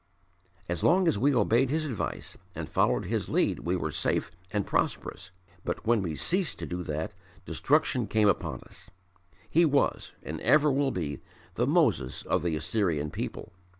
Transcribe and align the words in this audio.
"As 0.67 0.83
long 0.83 1.07
as 1.07 1.19
we 1.19 1.35
obeyed 1.35 1.69
his 1.69 1.85
advice 1.85 2.35
and 2.55 2.67
followed 2.67 3.05
his 3.05 3.29
lead 3.29 3.59
we 3.59 3.75
were 3.75 3.91
safe 3.91 4.31
and 4.49 4.65
prosperous, 4.65 5.29
but 5.63 5.85
when 5.85 6.01
we 6.01 6.15
ceased 6.15 6.57
to 6.57 6.65
do 6.65 6.81
that 6.81 7.13
destruction 7.45 8.07
came 8.07 8.27
upon 8.27 8.61
us. 8.61 8.89
He 9.47 9.63
was, 9.63 10.13
and 10.23 10.41
ever 10.41 10.71
will 10.71 10.89
be, 10.89 11.19
the 11.53 11.67
Moses 11.67 12.23
of 12.23 12.41
the 12.41 12.55
Assyrian 12.55 13.11
people." 13.11 13.53